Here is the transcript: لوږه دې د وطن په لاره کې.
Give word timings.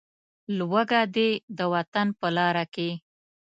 لوږه 0.57 1.01
دې 1.15 1.29
د 1.57 1.59
وطن 1.73 2.07
په 2.19 2.27
لاره 2.37 2.65
کې. 2.73 2.89